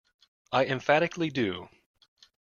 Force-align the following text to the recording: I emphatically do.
I 0.51 0.65
emphatically 0.65 1.29
do. 1.29 1.69